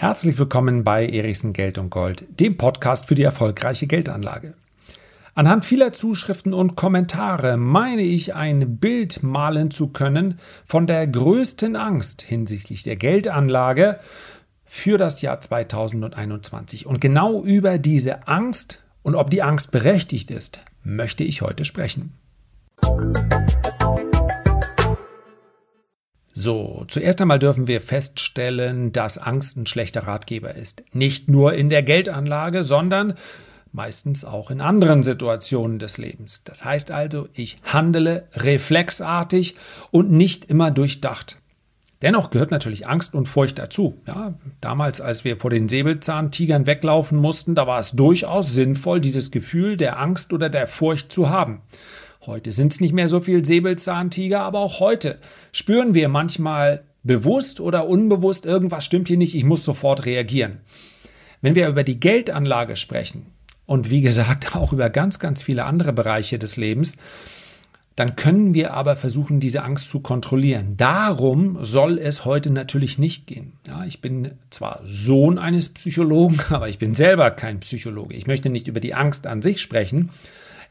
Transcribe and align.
Herzlich 0.00 0.38
willkommen 0.38 0.82
bei 0.82 1.06
Erichsen 1.06 1.52
Geld 1.52 1.76
und 1.76 1.90
Gold, 1.90 2.24
dem 2.40 2.56
Podcast 2.56 3.04
für 3.04 3.14
die 3.14 3.22
erfolgreiche 3.22 3.86
Geldanlage. 3.86 4.54
Anhand 5.34 5.66
vieler 5.66 5.92
Zuschriften 5.92 6.54
und 6.54 6.74
Kommentare 6.74 7.58
meine 7.58 8.00
ich 8.00 8.34
ein 8.34 8.78
Bild 8.78 9.22
malen 9.22 9.70
zu 9.70 9.88
können 9.88 10.38
von 10.64 10.86
der 10.86 11.06
größten 11.06 11.76
Angst 11.76 12.22
hinsichtlich 12.22 12.82
der 12.82 12.96
Geldanlage 12.96 14.00
für 14.64 14.96
das 14.96 15.20
Jahr 15.20 15.38
2021. 15.38 16.86
Und 16.86 17.02
genau 17.02 17.42
über 17.42 17.76
diese 17.76 18.26
Angst 18.26 18.82
und 19.02 19.14
ob 19.14 19.28
die 19.28 19.42
Angst 19.42 19.70
berechtigt 19.70 20.30
ist, 20.30 20.60
möchte 20.82 21.24
ich 21.24 21.42
heute 21.42 21.66
sprechen. 21.66 22.14
So, 26.42 26.86
zuerst 26.88 27.20
einmal 27.20 27.38
dürfen 27.38 27.66
wir 27.66 27.82
feststellen, 27.82 28.92
dass 28.92 29.18
Angst 29.18 29.58
ein 29.58 29.66
schlechter 29.66 30.06
Ratgeber 30.06 30.54
ist. 30.54 30.82
Nicht 30.94 31.28
nur 31.28 31.52
in 31.52 31.68
der 31.68 31.82
Geldanlage, 31.82 32.62
sondern 32.62 33.12
meistens 33.72 34.24
auch 34.24 34.50
in 34.50 34.62
anderen 34.62 35.02
Situationen 35.02 35.78
des 35.78 35.98
Lebens. 35.98 36.42
Das 36.44 36.64
heißt 36.64 36.92
also, 36.92 37.28
ich 37.34 37.58
handele 37.62 38.26
reflexartig 38.32 39.56
und 39.90 40.12
nicht 40.12 40.46
immer 40.46 40.70
durchdacht. 40.70 41.36
Dennoch 42.00 42.30
gehört 42.30 42.52
natürlich 42.52 42.86
Angst 42.86 43.14
und 43.14 43.26
Furcht 43.26 43.58
dazu. 43.58 43.98
Ja, 44.06 44.32
damals, 44.62 45.02
als 45.02 45.24
wir 45.24 45.36
vor 45.36 45.50
den 45.50 45.68
Säbelzahntigern 45.68 46.66
weglaufen 46.66 47.18
mussten, 47.18 47.54
da 47.54 47.66
war 47.66 47.80
es 47.80 47.90
durchaus 47.90 48.54
sinnvoll, 48.54 49.00
dieses 49.00 49.30
Gefühl 49.30 49.76
der 49.76 49.98
Angst 49.98 50.32
oder 50.32 50.48
der 50.48 50.66
Furcht 50.66 51.12
zu 51.12 51.28
haben. 51.28 51.60
Heute 52.26 52.52
sind 52.52 52.72
es 52.72 52.80
nicht 52.80 52.92
mehr 52.92 53.08
so 53.08 53.20
viel 53.20 53.44
Säbelzahntiger, 53.46 54.40
aber 54.40 54.58
auch 54.58 54.80
heute 54.80 55.18
spüren 55.52 55.94
wir 55.94 56.10
manchmal 56.10 56.84
bewusst 57.02 57.60
oder 57.60 57.88
unbewusst, 57.88 58.44
irgendwas 58.44 58.84
stimmt 58.84 59.08
hier 59.08 59.16
nicht, 59.16 59.34
ich 59.34 59.44
muss 59.44 59.64
sofort 59.64 60.04
reagieren. 60.04 60.58
Wenn 61.40 61.54
wir 61.54 61.66
über 61.66 61.82
die 61.82 61.98
Geldanlage 61.98 62.76
sprechen 62.76 63.26
und 63.64 63.88
wie 63.88 64.02
gesagt 64.02 64.54
auch 64.54 64.74
über 64.74 64.90
ganz, 64.90 65.18
ganz 65.18 65.42
viele 65.42 65.64
andere 65.64 65.94
Bereiche 65.94 66.38
des 66.38 66.58
Lebens, 66.58 66.98
dann 67.96 68.16
können 68.16 68.52
wir 68.52 68.74
aber 68.74 68.96
versuchen, 68.96 69.40
diese 69.40 69.62
Angst 69.62 69.88
zu 69.88 70.00
kontrollieren. 70.00 70.76
Darum 70.76 71.64
soll 71.64 71.98
es 71.98 72.26
heute 72.26 72.50
natürlich 72.50 72.98
nicht 72.98 73.26
gehen. 73.26 73.54
Ja, 73.66 73.84
ich 73.84 74.02
bin 74.02 74.32
zwar 74.50 74.80
Sohn 74.84 75.38
eines 75.38 75.70
Psychologen, 75.70 76.38
aber 76.50 76.68
ich 76.68 76.78
bin 76.78 76.94
selber 76.94 77.30
kein 77.30 77.60
Psychologe. 77.60 78.14
Ich 78.14 78.26
möchte 78.26 78.50
nicht 78.50 78.68
über 78.68 78.80
die 78.80 78.94
Angst 78.94 79.26
an 79.26 79.40
sich 79.40 79.62
sprechen, 79.62 80.10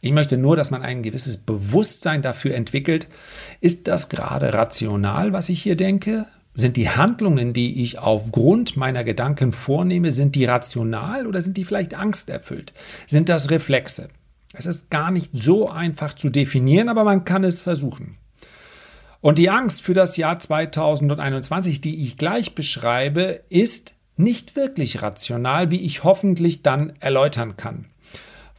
ich 0.02 0.12
möchte 0.12 0.38
nur, 0.38 0.56
dass 0.56 0.72
man 0.72 0.82
ein 0.82 1.04
gewisses 1.04 1.38
Bewusstsein 1.38 2.22
dafür 2.22 2.56
entwickelt. 2.56 3.08
Ist 3.60 3.88
das 3.88 4.10
gerade 4.10 4.54
rational, 4.54 5.34
was 5.34 5.50
ich 5.50 5.62
hier 5.62 5.76
denke? 5.76 6.26
Sind 6.54 6.78
die 6.78 6.90
Handlungen, 6.90 7.54
die 7.54 7.82
ich 7.82 8.00
aufgrund 8.00 8.76
meiner 8.76 9.04
Gedanken 9.04 9.52
vornehme, 9.52 10.12
sind 10.12 10.36
die 10.36 10.46
rational 10.46 11.28
oder 11.28 11.42
sind 11.42 11.58
die 11.58 11.66
vielleicht 11.66 11.94
angsterfüllt? 11.94 12.74
Sind 13.08 13.30
das 13.30 13.50
Reflexe? 13.50 14.10
Es 14.54 14.66
ist 14.66 14.90
gar 14.90 15.12
nicht 15.12 15.32
so 15.34 15.70
einfach 15.70 16.14
zu 16.14 16.30
definieren, 16.30 16.90
aber 16.90 17.04
man 17.04 17.24
kann 17.24 17.44
es 17.44 17.62
versuchen. 17.62 18.18
Und 19.22 19.38
die 19.38 19.50
Angst 19.50 19.82
für 19.82 19.94
das 19.94 20.18
Jahr 20.18 20.40
2021, 20.40 21.82
die 21.82 22.04
ich 22.04 22.18
gleich 22.18 22.56
beschreibe, 22.56 23.42
ist 23.50 23.96
nicht 24.16 24.56
wirklich 24.56 25.02
rational, 25.02 25.72
wie 25.72 25.82
ich 25.82 26.04
hoffentlich 26.04 26.64
dann 26.64 26.94
erläutern 27.00 27.58
kann. 27.58 27.86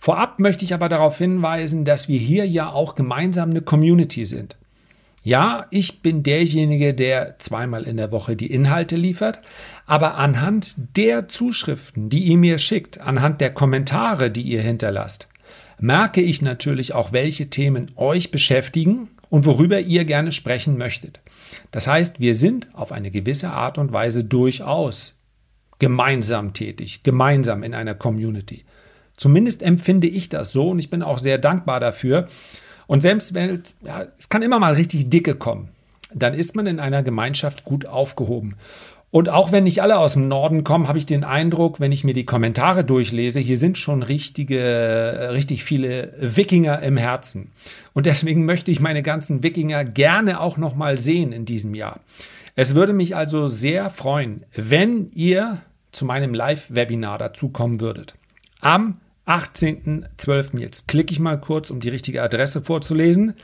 Vorab 0.02 0.40
möchte 0.40 0.64
ich 0.64 0.72
aber 0.72 0.88
darauf 0.88 1.18
hinweisen, 1.18 1.84
dass 1.84 2.08
wir 2.08 2.18
hier 2.18 2.46
ja 2.46 2.70
auch 2.70 2.94
gemeinsam 2.94 3.50
eine 3.50 3.60
Community 3.60 4.24
sind. 4.24 4.56
Ja, 5.22 5.66
ich 5.70 6.00
bin 6.00 6.22
derjenige, 6.22 6.94
der 6.94 7.38
zweimal 7.38 7.84
in 7.84 7.98
der 7.98 8.10
Woche 8.10 8.34
die 8.34 8.50
Inhalte 8.50 8.96
liefert, 8.96 9.42
aber 9.84 10.14
anhand 10.14 10.96
der 10.96 11.28
Zuschriften, 11.28 12.08
die 12.08 12.24
ihr 12.24 12.38
mir 12.38 12.56
schickt, 12.56 12.98
anhand 13.02 13.42
der 13.42 13.52
Kommentare, 13.52 14.30
die 14.30 14.40
ihr 14.40 14.62
hinterlasst, 14.62 15.28
merke 15.78 16.22
ich 16.22 16.40
natürlich 16.40 16.94
auch, 16.94 17.12
welche 17.12 17.50
Themen 17.50 17.90
euch 17.96 18.30
beschäftigen 18.30 19.10
und 19.28 19.44
worüber 19.44 19.80
ihr 19.80 20.06
gerne 20.06 20.32
sprechen 20.32 20.78
möchtet. 20.78 21.20
Das 21.72 21.86
heißt, 21.86 22.20
wir 22.20 22.34
sind 22.34 22.68
auf 22.74 22.90
eine 22.90 23.10
gewisse 23.10 23.50
Art 23.50 23.76
und 23.76 23.92
Weise 23.92 24.24
durchaus 24.24 25.18
gemeinsam 25.78 26.54
tätig, 26.54 27.02
gemeinsam 27.02 27.62
in 27.62 27.74
einer 27.74 27.94
Community. 27.94 28.64
Zumindest 29.20 29.62
empfinde 29.62 30.06
ich 30.06 30.30
das 30.30 30.50
so 30.50 30.70
und 30.70 30.78
ich 30.78 30.88
bin 30.88 31.02
auch 31.02 31.18
sehr 31.18 31.36
dankbar 31.36 31.78
dafür. 31.78 32.26
Und 32.86 33.02
selbst 33.02 33.34
wenn 33.34 33.62
ja, 33.84 34.06
es 34.18 34.30
kann 34.30 34.40
immer 34.40 34.58
mal 34.58 34.72
richtig 34.72 35.10
dicke 35.10 35.34
kommen, 35.34 35.68
dann 36.14 36.32
ist 36.32 36.56
man 36.56 36.66
in 36.66 36.80
einer 36.80 37.02
Gemeinschaft 37.02 37.64
gut 37.64 37.84
aufgehoben. 37.84 38.56
Und 39.10 39.28
auch 39.28 39.52
wenn 39.52 39.64
nicht 39.64 39.82
alle 39.82 39.98
aus 39.98 40.14
dem 40.14 40.26
Norden 40.26 40.64
kommen, 40.64 40.88
habe 40.88 40.96
ich 40.96 41.04
den 41.04 41.22
Eindruck, 41.22 41.80
wenn 41.80 41.92
ich 41.92 42.02
mir 42.02 42.14
die 42.14 42.24
Kommentare 42.24 42.82
durchlese, 42.82 43.40
hier 43.40 43.58
sind 43.58 43.76
schon 43.76 44.02
richtige, 44.02 45.28
richtig 45.32 45.64
viele 45.64 46.14
Wikinger 46.18 46.80
im 46.80 46.96
Herzen. 46.96 47.52
Und 47.92 48.06
deswegen 48.06 48.46
möchte 48.46 48.70
ich 48.70 48.80
meine 48.80 49.02
ganzen 49.02 49.42
Wikinger 49.42 49.84
gerne 49.84 50.40
auch 50.40 50.56
noch 50.56 50.74
mal 50.74 50.98
sehen 50.98 51.32
in 51.32 51.44
diesem 51.44 51.74
Jahr. 51.74 52.00
Es 52.56 52.74
würde 52.74 52.94
mich 52.94 53.14
also 53.14 53.48
sehr 53.48 53.90
freuen, 53.90 54.46
wenn 54.56 55.10
ihr 55.12 55.58
zu 55.92 56.06
meinem 56.06 56.32
Live-Webinar 56.32 57.18
dazukommen 57.18 57.82
würdet. 57.82 58.14
Am 58.62 58.96
18.12. 59.30 60.58
Jetzt 60.58 60.88
klicke 60.88 61.12
ich 61.12 61.20
mal 61.20 61.40
kurz, 61.40 61.70
um 61.70 61.80
die 61.80 61.88
richtige 61.88 62.22
Adresse 62.22 62.60
vorzulesen. 62.62 63.34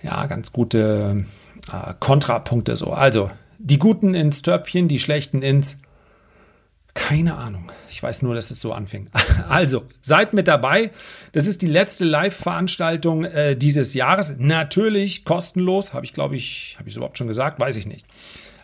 ja, 0.02 0.26
ganz 0.26 0.52
gute 0.52 1.24
äh, 1.72 1.94
Kontrapunkte 1.98 2.76
so. 2.76 2.92
Also 2.92 3.30
die 3.58 3.78
Guten 3.78 4.14
ins 4.14 4.42
Töpfchen, 4.42 4.88
die 4.88 4.98
Schlechten 4.98 5.42
ins 5.42 5.76
keine 6.94 7.36
Ahnung. 7.36 7.70
Ich 7.88 8.02
weiß 8.02 8.22
nur, 8.22 8.34
dass 8.34 8.50
es 8.50 8.60
so 8.60 8.72
anfing. 8.72 9.08
Also, 9.48 9.84
seid 10.00 10.32
mit 10.32 10.46
dabei. 10.48 10.90
Das 11.32 11.46
ist 11.46 11.62
die 11.62 11.66
letzte 11.66 12.04
Live-Veranstaltung 12.04 13.24
äh, 13.24 13.56
dieses 13.56 13.94
Jahres. 13.94 14.34
Natürlich 14.38 15.24
kostenlos. 15.24 15.92
Habe 15.92 16.04
ich, 16.04 16.12
glaube 16.12 16.36
ich, 16.36 16.76
habe 16.78 16.88
ich 16.88 16.94
es 16.94 16.96
überhaupt 16.96 17.18
schon 17.18 17.26
gesagt? 17.26 17.58
Weiß 17.60 17.76
ich 17.76 17.86
nicht. 17.86 18.06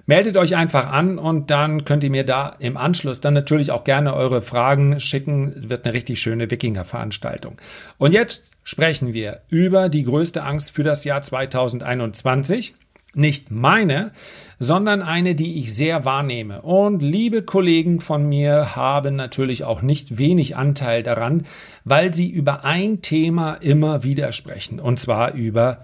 Meldet 0.08 0.36
euch 0.36 0.54
einfach 0.54 0.86
an 0.92 1.18
und 1.18 1.50
dann 1.50 1.84
könnt 1.84 2.04
ihr 2.04 2.10
mir 2.10 2.24
da 2.24 2.54
im 2.60 2.76
Anschluss 2.76 3.20
dann 3.20 3.34
natürlich 3.34 3.72
auch 3.72 3.82
gerne 3.82 4.14
eure 4.14 4.40
Fragen 4.40 5.00
schicken. 5.00 5.68
Wird 5.68 5.84
eine 5.84 5.94
richtig 5.94 6.20
schöne 6.20 6.48
Wikinger-Veranstaltung. 6.48 7.58
Und 7.98 8.14
jetzt 8.14 8.52
sprechen 8.62 9.14
wir 9.14 9.40
über 9.48 9.88
die 9.88 10.04
größte 10.04 10.44
Angst 10.44 10.70
für 10.70 10.84
das 10.84 11.02
Jahr 11.02 11.22
2021. 11.22 12.74
Nicht 13.14 13.50
meine, 13.50 14.12
sondern 14.60 15.02
eine, 15.02 15.34
die 15.34 15.58
ich 15.58 15.74
sehr 15.74 16.04
wahrnehme. 16.04 16.62
Und 16.62 17.02
liebe 17.02 17.42
Kollegen 17.42 17.98
von 18.00 18.28
mir 18.28 18.76
haben 18.76 19.16
natürlich 19.16 19.64
auch 19.64 19.82
nicht 19.82 20.18
wenig 20.18 20.54
Anteil 20.54 21.02
daran, 21.02 21.46
weil 21.84 22.14
sie 22.14 22.30
über 22.30 22.64
ein 22.64 23.02
Thema 23.02 23.54
immer 23.54 24.04
wieder 24.04 24.30
sprechen, 24.30 24.78
und 24.78 25.00
zwar 25.00 25.32
über 25.32 25.78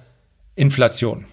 Inflation 0.54 1.24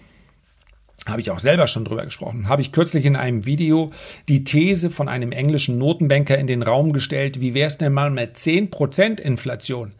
habe 1.06 1.20
ich 1.20 1.30
auch 1.30 1.38
selber 1.38 1.66
schon 1.66 1.84
drüber 1.84 2.04
gesprochen, 2.04 2.48
habe 2.48 2.62
ich 2.62 2.72
kürzlich 2.72 3.06
in 3.06 3.16
einem 3.16 3.46
Video 3.46 3.90
die 4.28 4.44
These 4.44 4.90
von 4.90 5.08
einem 5.08 5.32
englischen 5.32 5.78
Notenbanker 5.78 6.36
in 6.38 6.46
den 6.46 6.62
Raum 6.62 6.92
gestellt, 6.92 7.40
wie 7.40 7.54
wäre 7.54 7.68
es 7.68 7.78
denn 7.78 7.92
mal 7.92 8.10
mit 8.10 8.36
10% 8.36 9.20
Inflation? 9.20 9.92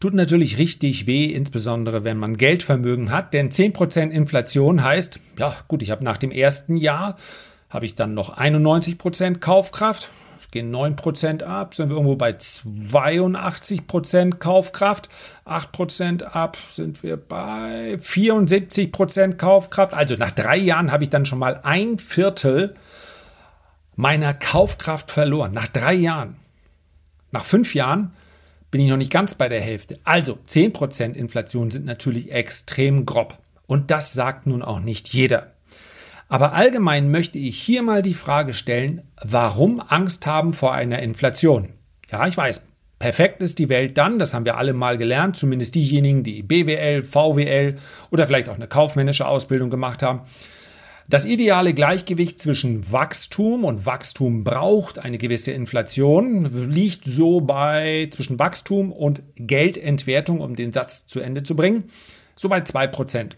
Tut 0.00 0.12
natürlich 0.12 0.58
richtig 0.58 1.06
weh, 1.06 1.26
insbesondere 1.26 2.04
wenn 2.04 2.18
man 2.18 2.36
Geldvermögen 2.36 3.10
hat, 3.10 3.32
denn 3.32 3.50
10% 3.50 4.10
Inflation 4.10 4.84
heißt, 4.84 5.18
ja 5.38 5.56
gut, 5.66 5.82
ich 5.82 5.90
habe 5.90 6.04
nach 6.04 6.18
dem 6.18 6.30
ersten 6.30 6.76
Jahr, 6.76 7.16
habe 7.74 7.84
ich 7.84 7.94
dann 7.94 8.14
noch 8.14 8.38
91% 8.38 9.40
Kaufkraft, 9.40 10.08
gehen 10.54 10.74
9% 10.74 11.42
ab, 11.42 11.74
sind 11.74 11.90
wir 11.90 11.96
irgendwo 11.96 12.14
bei 12.14 12.30
82% 12.30 14.36
Kaufkraft. 14.36 15.08
8% 15.44 16.22
ab 16.22 16.56
sind 16.70 17.02
wir 17.02 17.16
bei 17.16 17.96
74% 17.96 19.34
Kaufkraft. 19.34 19.92
Also 19.92 20.14
nach 20.14 20.30
drei 20.30 20.56
Jahren 20.56 20.92
habe 20.92 21.02
ich 21.02 21.10
dann 21.10 21.26
schon 21.26 21.40
mal 21.40 21.60
ein 21.64 21.98
Viertel 21.98 22.74
meiner 23.96 24.32
Kaufkraft 24.32 25.10
verloren. 25.10 25.52
Nach 25.52 25.66
drei 25.66 25.94
Jahren. 25.94 26.36
Nach 27.32 27.44
fünf 27.44 27.74
Jahren 27.74 28.12
bin 28.70 28.80
ich 28.80 28.88
noch 28.88 28.96
nicht 28.96 29.12
ganz 29.12 29.34
bei 29.34 29.48
der 29.48 29.60
Hälfte. 29.60 29.98
Also 30.04 30.38
10% 30.46 31.14
Inflation 31.14 31.72
sind 31.72 31.84
natürlich 31.84 32.30
extrem 32.30 33.06
grob. 33.06 33.38
Und 33.66 33.90
das 33.90 34.12
sagt 34.12 34.46
nun 34.46 34.62
auch 34.62 34.78
nicht 34.78 35.08
jeder. 35.08 35.53
Aber 36.34 36.52
allgemein 36.52 37.12
möchte 37.12 37.38
ich 37.38 37.62
hier 37.62 37.84
mal 37.84 38.02
die 38.02 38.12
Frage 38.12 38.54
stellen, 38.54 39.02
warum 39.22 39.80
Angst 39.80 40.26
haben 40.26 40.52
vor 40.52 40.74
einer 40.74 40.98
Inflation? 40.98 41.74
Ja, 42.10 42.26
ich 42.26 42.36
weiß, 42.36 42.64
perfekt 42.98 43.40
ist 43.40 43.60
die 43.60 43.68
Welt 43.68 43.96
dann, 43.98 44.18
das 44.18 44.34
haben 44.34 44.44
wir 44.44 44.56
alle 44.56 44.72
mal 44.72 44.98
gelernt, 44.98 45.36
zumindest 45.36 45.76
diejenigen, 45.76 46.24
die 46.24 46.42
BWL, 46.42 47.02
VWL 47.04 47.76
oder 48.10 48.26
vielleicht 48.26 48.48
auch 48.48 48.56
eine 48.56 48.66
kaufmännische 48.66 49.28
Ausbildung 49.28 49.70
gemacht 49.70 50.02
haben. 50.02 50.22
Das 51.08 51.24
ideale 51.24 51.72
Gleichgewicht 51.72 52.40
zwischen 52.40 52.90
Wachstum 52.90 53.64
und 53.64 53.86
Wachstum 53.86 54.42
braucht 54.42 54.98
eine 54.98 55.18
gewisse 55.18 55.52
Inflation 55.52 56.68
liegt 56.68 57.04
so 57.04 57.42
bei 57.42 58.08
zwischen 58.10 58.40
Wachstum 58.40 58.90
und 58.90 59.22
Geldentwertung, 59.36 60.40
um 60.40 60.56
den 60.56 60.72
Satz 60.72 61.06
zu 61.06 61.20
Ende 61.20 61.44
zu 61.44 61.54
bringen, 61.54 61.84
so 62.34 62.48
bei 62.48 62.58
2%. 62.58 63.36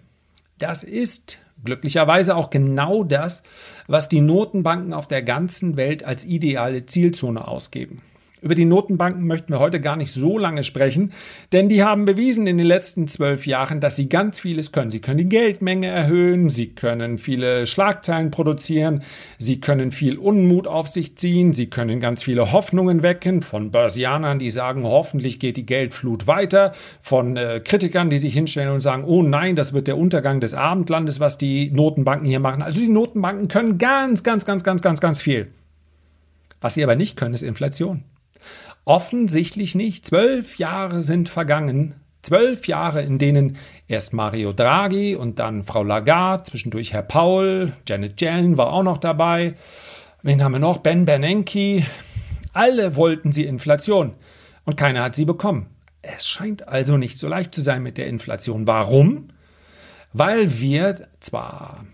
Das 0.59 0.83
ist 0.83 1.41
glücklicherweise 1.65 2.37
auch 2.37 2.51
genau 2.51 3.05
das, 3.05 3.43
was 3.87 4.09
die 4.09 4.21
Notenbanken 4.21 4.93
auf 4.93 5.09
der 5.09 5.23
ganzen 5.23 5.77
Welt 5.77 6.05
als 6.05 6.25
ideale 6.25 6.87
Zielzone 6.87 7.47
ausgeben. 7.47 8.03
Über 8.43 8.55
die 8.55 8.67
Notenbanken 8.67 9.27
möchten 9.27 9.53
wir 9.53 9.61
heute 9.61 9.81
gar 9.81 9.97
nicht 9.97 10.13
so 10.13 10.37
lange 10.37 10.63
sprechen, 10.63 11.13
denn 11.53 11.71
die 11.71 11.83
haben 11.83 12.05
bewiesen 12.05 12.47
in 12.47 12.59
den 12.59 12.67
letzten 12.67 13.09
zwölf 13.09 13.47
Jahren, 13.47 13.81
dass 13.81 13.97
sie 13.97 14.11
ganz 14.11 14.41
vieles 14.41 14.73
können. 14.73 14.91
Sie 14.91 15.01
können 15.01 15.17
die 15.17 15.29
Geldmenge 15.29 15.87
erhöhen, 15.87 16.51
sie 16.51 16.75
können 16.75 17.17
viele 17.17 17.67
Schlagzeilen 17.67 18.31
produzieren, 18.31 19.03
sie 19.39 19.61
können 19.61 19.91
viel 19.91 20.19
Unmut 20.19 20.67
auf 20.67 20.87
sich 20.89 21.17
ziehen, 21.17 21.55
sie 21.55 21.71
können 21.71 21.99
ganz 21.99 22.23
viele 22.25 22.53
Hoffnungen 22.53 23.03
wecken 23.03 23.41
von 23.41 23.71
Börsianern, 23.71 24.39
die 24.39 24.51
sagen, 24.51 24.85
hoffentlich 24.85 25.41
geht 25.41 25.57
die 25.57 25.65
Geldflut 25.65 26.27
weiter, 26.27 26.73
von 27.01 27.39
äh, 27.39 27.63
Kritikern, 27.65 28.11
die 28.11 28.19
sich 28.19 28.35
hinstellen 28.35 28.71
und 28.71 28.83
sagen, 28.83 29.05
oh 29.05 29.23
nein, 29.23 29.57
das 29.57 29.73
wird 29.73 29.87
der 29.87 29.97
Untergang 29.97 30.41
des 30.41 30.53
Abendlandes, 30.53 31.21
was 31.21 31.39
die 31.39 31.71
Notenbanken 31.71 32.29
hier 32.29 32.41
machen. 32.41 32.61
Also 32.61 32.81
die 32.81 32.89
Notenbanken 32.89 33.49
können 33.49 33.79
ganz, 33.79 34.23
ganz, 34.23 34.45
ganz, 34.45 34.63
ganz, 34.63 34.83
ganz, 34.83 35.01
ganz 35.01 35.23
viel. 35.23 35.49
Was 36.61 36.75
sie 36.75 36.85
aber 36.85 36.97
nicht 36.97 37.17
können, 37.17 37.35
ist 37.35 37.43
Inflation. 37.43 38.05
Offensichtlich 38.87 39.75
nicht. 39.75 40.07
Zwölf 40.07 40.59
Jahre 40.59 41.01
sind 41.01 41.29
vergangen. 41.29 41.97
Zwölf 42.23 42.69
Jahre, 42.69 43.03
in 43.03 43.19
denen 43.19 43.57
erst 43.89 44.13
Mario 44.13 44.53
Draghi 44.53 45.17
und 45.17 45.41
dann 45.41 45.65
Frau 45.65 45.83
Lagarde, 45.83 46.45
zwischendurch 46.45 46.93
Herr 46.93 47.03
Paul, 47.03 47.73
Janet 47.89 48.21
Yellen 48.21 48.57
war 48.57 48.73
auch 48.73 48.85
noch 48.85 48.99
dabei. 48.99 49.55
Wen 50.23 50.41
haben 50.43 50.53
wir 50.53 50.61
noch? 50.61 50.79
Ben 50.79 51.05
Bernanke. 51.05 51.85
Alle 52.53 52.95
wollten 52.95 53.33
sie 53.33 53.45
Inflation 53.45 54.15
und 54.65 54.77
keiner 54.77 55.03
hat 55.03 55.17
sie 55.17 55.25
bekommen. 55.25 55.67
Es 56.03 56.29
scheint 56.29 56.69
also 56.69 56.97
nicht 56.97 57.19
so 57.19 57.27
leicht 57.27 57.53
zu 57.53 57.63
sein 57.63 57.83
mit 57.83 57.99
der 57.99 58.07
Inflation. 58.07 58.69
Warum? 58.69 59.31
Weil 60.13 60.61
wir 60.61 61.09
zwar 61.19 61.85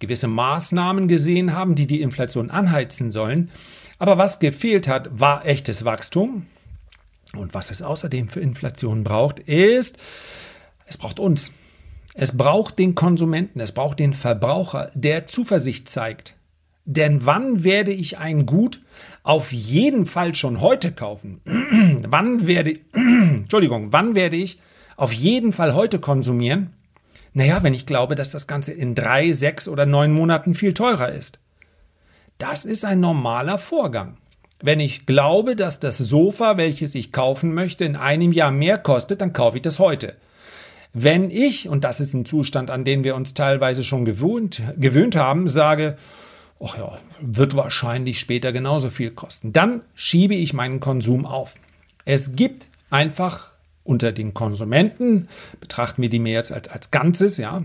gewisse 0.00 0.28
Maßnahmen 0.28 1.08
gesehen 1.08 1.54
haben, 1.54 1.76
die 1.76 1.86
die 1.86 2.02
Inflation 2.02 2.50
anheizen 2.50 3.10
sollen, 3.10 3.50
aber 4.00 4.18
was 4.18 4.38
gefehlt 4.38 4.88
hat, 4.88 5.20
war 5.20 5.46
echtes 5.46 5.84
Wachstum. 5.84 6.46
Und 7.36 7.54
was 7.54 7.70
es 7.70 7.82
außerdem 7.82 8.28
für 8.28 8.40
Inflation 8.40 9.04
braucht, 9.04 9.38
ist, 9.38 9.98
es 10.86 10.96
braucht 10.96 11.20
uns. 11.20 11.52
Es 12.14 12.36
braucht 12.36 12.78
den 12.78 12.96
Konsumenten, 12.96 13.60
es 13.60 13.72
braucht 13.72 14.00
den 14.00 14.14
Verbraucher, 14.14 14.90
der 14.94 15.26
Zuversicht 15.26 15.88
zeigt. 15.88 16.34
Denn 16.86 17.24
wann 17.24 17.62
werde 17.62 17.92
ich 17.92 18.18
ein 18.18 18.46
Gut 18.46 18.80
auf 19.22 19.52
jeden 19.52 20.06
Fall 20.06 20.34
schon 20.34 20.60
heute 20.60 20.92
kaufen? 20.92 21.40
wann 22.08 22.46
werde, 22.46 22.80
Entschuldigung, 22.94 23.92
wann 23.92 24.14
werde 24.14 24.36
ich 24.36 24.58
auf 24.96 25.12
jeden 25.12 25.52
Fall 25.52 25.74
heute 25.74 26.00
konsumieren? 26.00 26.72
Naja, 27.34 27.62
wenn 27.62 27.74
ich 27.74 27.86
glaube, 27.86 28.14
dass 28.14 28.30
das 28.30 28.46
Ganze 28.46 28.72
in 28.72 28.94
drei, 28.94 29.32
sechs 29.34 29.68
oder 29.68 29.84
neun 29.86 30.12
Monaten 30.12 30.54
viel 30.54 30.72
teurer 30.72 31.10
ist. 31.10 31.38
Das 32.40 32.64
ist 32.64 32.86
ein 32.86 33.00
normaler 33.00 33.58
Vorgang. 33.58 34.16
Wenn 34.62 34.80
ich 34.80 35.04
glaube, 35.04 35.56
dass 35.56 35.78
das 35.78 35.98
Sofa, 35.98 36.56
welches 36.56 36.94
ich 36.94 37.12
kaufen 37.12 37.52
möchte, 37.52 37.84
in 37.84 37.96
einem 37.96 38.32
Jahr 38.32 38.50
mehr 38.50 38.78
kostet, 38.78 39.20
dann 39.20 39.34
kaufe 39.34 39.58
ich 39.58 39.62
das 39.62 39.78
heute. 39.78 40.16
Wenn 40.94 41.30
ich, 41.30 41.68
und 41.68 41.84
das 41.84 42.00
ist 42.00 42.14
ein 42.14 42.24
Zustand, 42.24 42.70
an 42.70 42.86
den 42.86 43.04
wir 43.04 43.14
uns 43.14 43.34
teilweise 43.34 43.84
schon 43.84 44.06
gewöhnt, 44.06 44.62
gewöhnt 44.78 45.16
haben, 45.16 45.50
sage, 45.50 45.98
ach 46.64 46.78
ja, 46.78 46.98
wird 47.20 47.56
wahrscheinlich 47.56 48.18
später 48.18 48.52
genauso 48.52 48.88
viel 48.88 49.10
kosten, 49.10 49.52
dann 49.52 49.82
schiebe 49.94 50.34
ich 50.34 50.54
meinen 50.54 50.80
Konsum 50.80 51.26
auf. 51.26 51.56
Es 52.06 52.36
gibt 52.36 52.68
einfach 52.88 53.52
unter 53.84 54.12
den 54.12 54.32
Konsumenten, 54.32 55.28
betrachten 55.60 56.00
wir 56.00 56.08
die 56.08 56.18
mehr 56.18 56.38
jetzt 56.38 56.52
als, 56.52 56.70
als 56.70 56.90
Ganzes, 56.90 57.36
ja, 57.36 57.62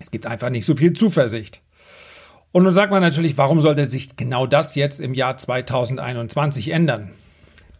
es 0.00 0.10
gibt 0.10 0.26
einfach 0.26 0.48
nicht 0.48 0.64
so 0.64 0.76
viel 0.76 0.94
Zuversicht. 0.94 1.60
Und 2.56 2.62
nun 2.62 2.72
sagt 2.72 2.90
man 2.90 3.02
natürlich, 3.02 3.36
warum 3.36 3.60
sollte 3.60 3.84
sich 3.84 4.16
genau 4.16 4.46
das 4.46 4.76
jetzt 4.76 5.02
im 5.02 5.12
Jahr 5.12 5.36
2021 5.36 6.70
ändern? 6.70 7.10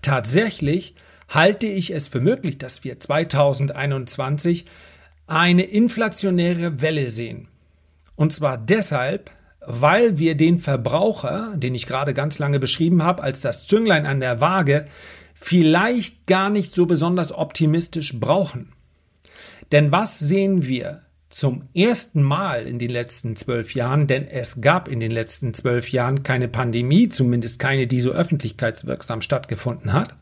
Tatsächlich 0.02 0.94
halte 1.30 1.66
ich 1.66 1.94
es 1.94 2.08
für 2.08 2.20
möglich, 2.20 2.58
dass 2.58 2.84
wir 2.84 3.00
2021 3.00 4.66
eine 5.26 5.62
inflationäre 5.62 6.82
Welle 6.82 7.08
sehen. 7.08 7.48
Und 8.16 8.34
zwar 8.34 8.58
deshalb, 8.58 9.30
weil 9.60 10.18
wir 10.18 10.34
den 10.36 10.58
Verbraucher, 10.58 11.54
den 11.56 11.74
ich 11.74 11.86
gerade 11.86 12.12
ganz 12.12 12.38
lange 12.38 12.60
beschrieben 12.60 13.02
habe, 13.02 13.22
als 13.22 13.40
das 13.40 13.66
Zünglein 13.66 14.04
an 14.04 14.20
der 14.20 14.42
Waage, 14.42 14.84
vielleicht 15.32 16.26
gar 16.26 16.50
nicht 16.50 16.70
so 16.70 16.84
besonders 16.84 17.32
optimistisch 17.32 18.20
brauchen. 18.20 18.74
Denn 19.72 19.90
was 19.90 20.18
sehen 20.18 20.66
wir? 20.66 21.05
Zum 21.28 21.68
ersten 21.74 22.22
Mal 22.22 22.66
in 22.66 22.78
den 22.78 22.90
letzten 22.90 23.36
zwölf 23.36 23.74
Jahren, 23.74 24.06
denn 24.06 24.28
es 24.28 24.60
gab 24.60 24.88
in 24.88 25.00
den 25.00 25.10
letzten 25.10 25.54
zwölf 25.54 25.90
Jahren 25.90 26.22
keine 26.22 26.48
Pandemie, 26.48 27.08
zumindest 27.08 27.58
keine, 27.58 27.86
die 27.86 28.00
so 28.00 28.10
öffentlichkeitswirksam 28.10 29.22
stattgefunden 29.22 29.92
hat. 29.92 30.16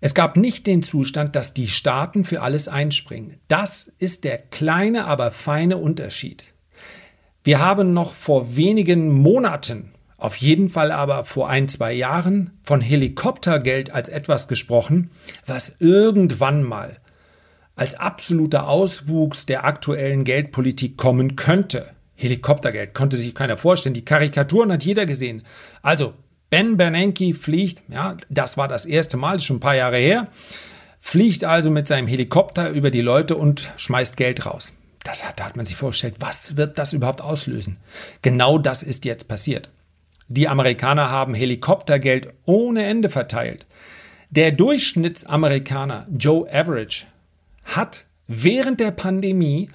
Es 0.00 0.14
gab 0.14 0.36
nicht 0.36 0.66
den 0.66 0.82
Zustand, 0.82 1.36
dass 1.36 1.54
die 1.54 1.68
Staaten 1.68 2.24
für 2.24 2.42
alles 2.42 2.68
einspringen. 2.68 3.40
Das 3.48 3.86
ist 3.98 4.24
der 4.24 4.38
kleine, 4.38 5.06
aber 5.06 5.30
feine 5.30 5.78
Unterschied. 5.78 6.52
Wir 7.44 7.60
haben 7.60 7.94
noch 7.94 8.12
vor 8.12 8.56
wenigen 8.56 9.10
Monaten, 9.10 9.92
auf 10.18 10.36
jeden 10.36 10.68
Fall 10.68 10.90
aber 10.90 11.24
vor 11.24 11.48
ein, 11.48 11.68
zwei 11.68 11.92
Jahren, 11.92 12.58
von 12.62 12.80
Helikoptergeld 12.80 13.90
als 13.90 14.08
etwas 14.08 14.48
gesprochen, 14.48 15.10
was 15.46 15.76
irgendwann 15.78 16.62
mal 16.62 16.98
als 17.76 17.94
absoluter 17.94 18.66
Auswuchs 18.66 19.46
der 19.46 19.64
aktuellen 19.64 20.24
Geldpolitik 20.24 20.96
kommen 20.96 21.36
könnte. 21.36 21.90
Helikoptergeld 22.14 22.94
konnte 22.94 23.16
sich 23.16 23.34
keiner 23.34 23.58
vorstellen. 23.58 23.94
Die 23.94 24.04
Karikaturen 24.04 24.72
hat 24.72 24.84
jeder 24.84 25.06
gesehen. 25.06 25.42
Also, 25.82 26.14
Ben 26.48 26.76
Bernanke 26.76 27.34
fliegt, 27.34 27.82
ja, 27.88 28.16
das 28.30 28.56
war 28.56 28.68
das 28.68 28.86
erste 28.86 29.16
Mal, 29.16 29.36
ist 29.36 29.44
schon 29.44 29.56
ein 29.56 29.60
paar 29.60 29.76
Jahre 29.76 29.98
her, 29.98 30.28
fliegt 31.00 31.44
also 31.44 31.70
mit 31.70 31.86
seinem 31.86 32.06
Helikopter 32.06 32.70
über 32.70 32.90
die 32.90 33.00
Leute 33.02 33.36
und 33.36 33.68
schmeißt 33.76 34.16
Geld 34.16 34.46
raus. 34.46 34.72
Das 35.04 35.26
hat, 35.26 35.38
da 35.38 35.44
hat 35.44 35.56
man 35.56 35.66
sich 35.66 35.76
vorgestellt, 35.76 36.16
was 36.20 36.56
wird 36.56 36.78
das 36.78 36.92
überhaupt 36.92 37.20
auslösen? 37.20 37.76
Genau 38.22 38.58
das 38.58 38.82
ist 38.82 39.04
jetzt 39.04 39.28
passiert. 39.28 39.70
Die 40.28 40.48
Amerikaner 40.48 41.10
haben 41.10 41.34
Helikoptergeld 41.34 42.32
ohne 42.44 42.84
Ende 42.84 43.10
verteilt. 43.10 43.66
Der 44.30 44.50
Durchschnittsamerikaner 44.50 46.06
Joe 46.10 46.52
Average 46.52 47.06
hat 47.66 48.06
während 48.26 48.80
der 48.80 48.90
Pandemie 48.90 49.68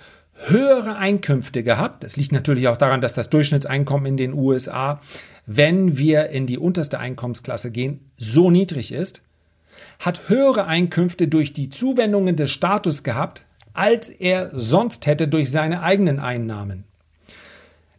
höhere 0.48 0.98
Einkünfte 0.98 1.64
gehabt. 1.64 2.04
Das 2.04 2.18
liegt 2.18 2.32
natürlich 2.32 2.68
auch 2.68 2.78
daran, 2.78 3.02
dass 3.02 3.14
das 3.14 3.30
Durchschnittseinkommen 3.30 4.08
in 4.08 4.18
den 4.18 4.34
USA, 4.34 5.00
wenn 5.46 5.98
wir 5.98 6.30
in 6.30 6.48
die 6.48 6.58
unterste 6.58 7.00
Einkommensklasse 7.00 7.72
gehen, 7.72 8.12
so 8.18 8.50
niedrig 8.50 8.92
ist, 8.92 9.22
hat 10.00 10.30
höhere 10.30 10.66
Einkünfte 10.66 11.28
durch 11.28 11.54
die 11.54 11.70
Zuwendungen 11.70 12.36
des 12.36 12.52
Status 12.52 13.04
gehabt, 13.04 13.46
als 13.74 14.10
er 14.10 14.50
sonst 14.54 15.06
hätte 15.06 15.28
durch 15.28 15.52
seine 15.52 15.84
eigenen 15.84 16.20
Einnahmen. 16.20 16.86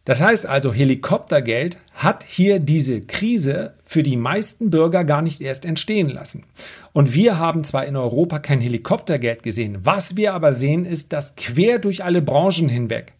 Das 0.05 0.19
heißt 0.19 0.45
also, 0.45 0.73
Helikoptergeld 0.73 1.77
hat 1.93 2.25
hier 2.25 2.59
diese 2.59 3.01
Krise 3.01 3.75
für 3.85 4.03
die 4.03 4.17
meisten 4.17 4.69
Bürger 4.69 5.05
gar 5.05 5.21
nicht 5.21 5.39
erst 5.39 5.65
entstehen 5.65 6.09
lassen. 6.09 6.43
Und 6.91 7.13
wir 7.13 7.39
haben 7.39 7.63
zwar 7.63 7.85
in 7.85 7.95
Europa 7.95 8.39
kein 8.39 8.59
Helikoptergeld 8.59 9.43
gesehen, 9.43 9.77
was 9.81 10.17
wir 10.17 10.33
aber 10.33 10.53
sehen, 10.53 10.85
ist, 10.85 11.13
dass 11.13 11.35
quer 11.35 11.79
durch 11.79 12.03
alle 12.03 12.21
Branchen 12.21 12.67
hinweg, 12.67 13.13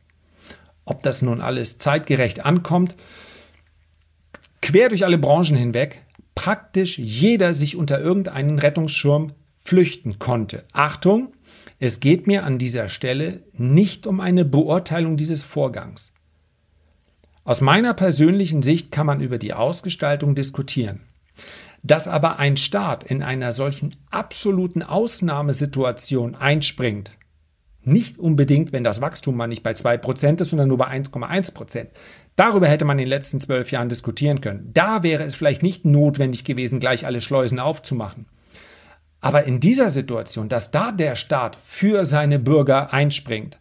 ob 0.83 1.03
das 1.03 1.21
nun 1.21 1.39
alles 1.39 1.77
zeitgerecht 1.77 2.45
ankommt, 2.45 2.95
quer 4.61 4.89
durch 4.89 5.05
alle 5.05 5.17
Branchen 5.17 5.55
hinweg 5.55 6.03
praktisch 6.35 6.97
jeder 6.97 7.53
sich 7.53 7.75
unter 7.77 8.01
irgendeinen 8.01 8.59
Rettungsschirm 8.59 9.31
flüchten 9.55 10.19
konnte. 10.19 10.65
Achtung, 10.73 11.31
es 11.79 11.99
geht 11.99 12.27
mir 12.27 12.43
an 12.43 12.57
dieser 12.57 12.89
Stelle 12.89 13.43
nicht 13.53 14.05
um 14.07 14.19
eine 14.19 14.43
Beurteilung 14.43 15.15
dieses 15.15 15.43
Vorgangs. 15.43 16.12
Aus 17.45 17.59
meiner 17.59 17.93
persönlichen 17.93 18.63
Sicht 18.63 18.91
kann 18.91 19.05
man 19.05 19.19
über 19.19 19.37
die 19.37 19.53
Ausgestaltung 19.53 20.33
diskutieren. 20.33 21.01
Dass 21.81 22.07
aber 22.07 22.39
ein 22.39 22.55
Staat 22.55 23.03
in 23.03 23.21
einer 23.21 23.51
solchen 23.51 23.97
absoluten 24.09 24.81
Ausnahmesituation 24.81 26.35
einspringt, 26.35 27.11
nicht 27.83 28.17
unbedingt, 28.17 28.71
wenn 28.71 28.85
das 28.85 29.01
Wachstum 29.01 29.35
mal 29.35 29.47
nicht 29.47 29.61
bei 29.61 29.71
2% 29.71 30.39
ist, 30.39 30.51
sondern 30.51 30.69
nur 30.69 30.77
bei 30.77 30.87
1,1%. 30.87 31.87
Darüber 32.37 32.67
hätte 32.67 32.85
man 32.85 32.97
in 32.97 33.05
den 33.05 33.09
letzten 33.09 33.41
zwölf 33.41 33.71
Jahren 33.71 33.89
diskutieren 33.89 34.39
können. 34.39 34.71
Da 34.73 35.03
wäre 35.03 35.23
es 35.23 35.35
vielleicht 35.35 35.63
nicht 35.63 35.83
notwendig 35.83 36.45
gewesen, 36.45 36.79
gleich 36.79 37.05
alle 37.05 37.19
Schleusen 37.19 37.59
aufzumachen. 37.59 38.25
Aber 39.19 39.43
in 39.43 39.59
dieser 39.59 39.89
Situation, 39.89 40.47
dass 40.47 40.71
da 40.71 40.93
der 40.93 41.15
Staat 41.15 41.57
für 41.65 42.05
seine 42.05 42.39
Bürger 42.39 42.93
einspringt, 42.93 43.57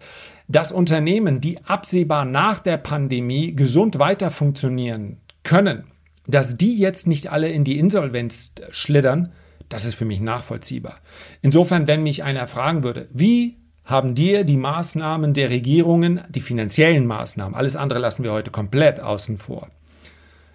dass 0.52 0.70
Unternehmen, 0.70 1.40
die 1.40 1.64
absehbar 1.64 2.24
nach 2.24 2.58
der 2.58 2.76
Pandemie 2.76 3.56
gesund 3.56 3.98
weiter 3.98 4.30
funktionieren 4.30 5.18
können, 5.42 5.84
dass 6.26 6.56
die 6.56 6.78
jetzt 6.78 7.06
nicht 7.06 7.32
alle 7.32 7.48
in 7.48 7.64
die 7.64 7.78
Insolvenz 7.78 8.54
schlittern, 8.70 9.32
das 9.68 9.84
ist 9.86 9.94
für 9.94 10.04
mich 10.04 10.20
nachvollziehbar. 10.20 10.98
Insofern, 11.40 11.88
wenn 11.88 12.02
mich 12.02 12.22
einer 12.22 12.46
fragen 12.46 12.84
würde, 12.84 13.08
wie 13.12 13.56
haben 13.84 14.14
dir 14.14 14.44
die 14.44 14.58
Maßnahmen 14.58 15.34
der 15.34 15.50
Regierungen, 15.50 16.20
die 16.28 16.40
finanziellen 16.40 17.06
Maßnahmen, 17.06 17.54
alles 17.54 17.74
andere 17.74 17.98
lassen 17.98 18.22
wir 18.22 18.32
heute 18.32 18.50
komplett 18.50 19.00
außen 19.00 19.38
vor. 19.38 19.70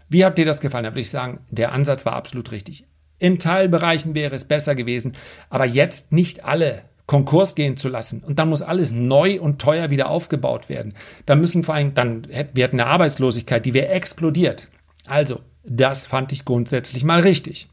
Wie 0.08 0.24
hat 0.24 0.38
dir 0.38 0.46
das 0.46 0.62
gefallen? 0.62 0.86
Da 0.86 0.92
würde 0.92 1.02
ich 1.02 1.10
sagen, 1.10 1.40
der 1.50 1.74
Ansatz 1.74 2.06
war 2.06 2.14
absolut 2.14 2.52
richtig. 2.52 2.86
In 3.20 3.40
Teilbereichen 3.40 4.14
wäre 4.16 4.36
es 4.36 4.46
besser 4.46 4.76
gewesen, 4.76 5.14
aber 5.50 5.66
jetzt 5.66 6.14
nicht 6.14 6.46
alle 6.46 6.84
Konkurs 7.08 7.56
gehen 7.56 7.78
zu 7.78 7.88
lassen 7.88 8.22
und 8.22 8.38
dann 8.38 8.50
muss 8.50 8.62
alles 8.62 8.92
neu 8.92 9.40
und 9.40 9.60
teuer 9.60 9.90
wieder 9.90 10.10
aufgebaut 10.10 10.70
werden. 10.70 10.94
Da 11.26 11.36
müssen 11.36 11.64
vor 11.64 11.76
allem, 11.76 11.94
dann 11.94 12.28
hätten 12.30 12.56
wir 12.56 12.70
eine 12.70 12.86
Arbeitslosigkeit, 12.86 13.66
die 13.66 13.74
wäre 13.74 13.88
explodiert. 13.88 14.68
Also, 15.08 15.40
das 15.64 16.06
fand 16.06 16.32
ich 16.34 16.46
grundsätzlich 16.46 17.04
mal 17.04 17.22
richtig. 17.22 17.70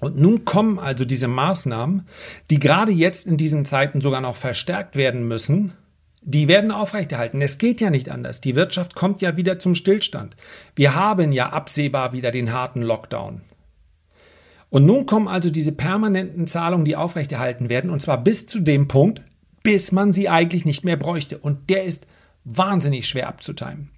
Und 0.00 0.18
nun 0.18 0.44
kommen 0.44 0.78
also 0.78 1.04
diese 1.04 1.28
Maßnahmen, 1.28 2.06
die 2.50 2.58
gerade 2.58 2.92
jetzt 2.92 3.26
in 3.26 3.36
diesen 3.36 3.64
Zeiten 3.64 4.00
sogar 4.00 4.20
noch 4.20 4.36
verstärkt 4.36 4.96
werden 4.96 5.26
müssen, 5.26 5.72
die 6.22 6.48
werden 6.48 6.70
aufrechterhalten. 6.70 7.40
Es 7.40 7.58
geht 7.58 7.80
ja 7.80 7.88
nicht 7.90 8.10
anders. 8.10 8.40
Die 8.40 8.54
Wirtschaft 8.54 8.94
kommt 8.94 9.20
ja 9.22 9.36
wieder 9.36 9.58
zum 9.58 9.74
Stillstand. 9.74 10.36
Wir 10.76 10.94
haben 10.94 11.32
ja 11.32 11.50
absehbar 11.50 12.12
wieder 12.12 12.30
den 12.30 12.52
harten 12.52 12.82
Lockdown. 12.82 13.42
Und 14.72 14.86
nun 14.86 15.04
kommen 15.04 15.28
also 15.28 15.50
diese 15.50 15.72
permanenten 15.72 16.46
Zahlungen, 16.46 16.86
die 16.86 16.96
aufrechterhalten 16.96 17.68
werden, 17.68 17.90
und 17.90 18.00
zwar 18.00 18.16
bis 18.16 18.46
zu 18.46 18.58
dem 18.58 18.88
Punkt, 18.88 19.20
bis 19.62 19.92
man 19.92 20.14
sie 20.14 20.30
eigentlich 20.30 20.64
nicht 20.64 20.82
mehr 20.82 20.96
bräuchte. 20.96 21.36
Und 21.36 21.68
der 21.68 21.84
ist 21.84 22.06
wahnsinnig 22.44 23.06
schwer 23.06 23.28
abzutimen. 23.28 23.90